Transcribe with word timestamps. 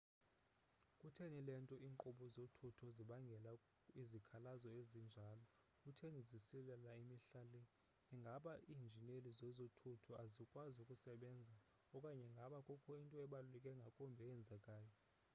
kutheni 0.99 1.39
le 1.47 1.53
nto 1.63 1.75
iinkqubo 1.87 2.25
zothutho 2.35 2.85
zibangela 2.95 3.51
izikhalazo 4.01 4.69
ezinjalo 4.79 5.43
kutheni 5.81 6.19
zisilela 6.29 6.91
mihla 7.09 7.41
le 7.51 7.61
ingaba 8.13 8.53
iinjineli 8.73 9.29
zezothutho 9.39 10.11
azikwazi 10.23 10.77
ukusebenza 10.81 11.55
okanye 11.95 12.23
ingaba 12.29 12.57
kukho 12.67 12.91
into 13.01 13.17
ebaluleke 13.25 13.71
ngakumbi 13.79 14.21
eyenzekayo 14.25 14.91